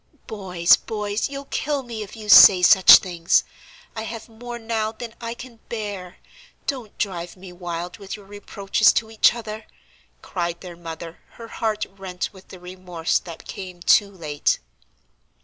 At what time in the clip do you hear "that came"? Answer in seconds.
13.19-13.79